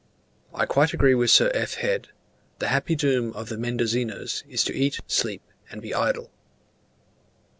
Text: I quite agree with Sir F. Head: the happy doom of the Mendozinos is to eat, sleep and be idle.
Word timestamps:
I 0.51 0.65
quite 0.65 0.93
agree 0.93 1.13
with 1.13 1.29
Sir 1.29 1.51
F. 1.53 1.75
Head: 1.75 2.07
the 2.57 2.69
happy 2.69 2.95
doom 2.95 3.31
of 3.33 3.49
the 3.49 3.55
Mendozinos 3.55 4.43
is 4.49 4.63
to 4.63 4.73
eat, 4.75 4.99
sleep 5.05 5.43
and 5.69 5.79
be 5.79 5.93
idle. 5.93 6.31